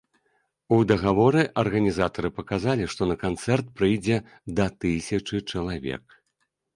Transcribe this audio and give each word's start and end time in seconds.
У 0.75 0.77
дагаворы 0.91 1.41
арганізатары 1.63 2.31
паказалі, 2.37 2.87
што 2.93 3.01
на 3.11 3.17
канцэрт 3.25 3.69
прыйдзе 3.81 4.17
да 4.61 4.65
тысячы 4.87 5.43
чалавек. 5.51 6.17